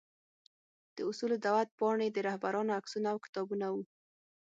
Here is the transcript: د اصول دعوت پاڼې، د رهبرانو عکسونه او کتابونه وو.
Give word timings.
د 0.95 0.97
اصول 1.09 1.31
دعوت 1.45 1.69
پاڼې، 1.79 2.07
د 2.11 2.17
رهبرانو 2.27 2.75
عکسونه 2.79 3.07
او 3.13 3.17
کتابونه 3.25 3.65
وو. 3.73 3.83